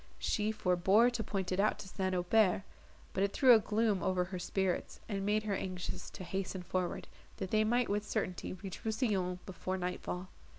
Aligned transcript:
She 0.17 0.51
forbore 0.51 1.11
to 1.11 1.23
point 1.23 1.51
it 1.51 1.59
out 1.59 1.77
to 1.77 1.87
St. 1.87 2.15
Aubert, 2.15 2.63
but 3.13 3.23
it 3.23 3.33
threw 3.33 3.53
a 3.53 3.59
gloom 3.59 4.01
over 4.01 4.23
her 4.23 4.39
spirits, 4.39 4.99
and 5.07 5.23
made 5.23 5.43
her 5.43 5.53
anxious 5.53 6.09
to 6.09 6.23
hasten 6.23 6.63
forward, 6.63 7.07
that 7.37 7.51
they 7.51 7.63
might 7.63 7.87
with 7.87 8.03
certainty 8.03 8.53
reach 8.53 8.83
Rousillon 8.83 9.37
before 9.45 9.77
night 9.77 10.01
fall. 10.01 10.29